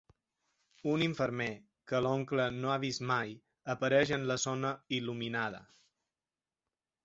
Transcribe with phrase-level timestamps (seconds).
[0.93, 1.47] Un infermer
[1.91, 3.37] que l'oncle no ha vist mai
[3.77, 5.65] apareix en la zona il·luminada.